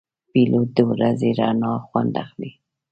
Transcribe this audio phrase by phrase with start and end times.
[0.31, 2.51] پیلوټ د ورځې رڼا خوند اخلي.